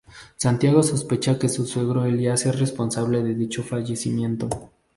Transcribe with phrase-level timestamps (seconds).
[0.35, 4.49] Santiago sospecha que su suegro Elías es responsable de dicho fallecimiento.